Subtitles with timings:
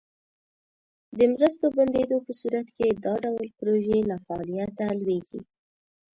[1.17, 5.41] د مرستو بندیدو په صورت کې دا ډول پروژې له فعالیته لویږي.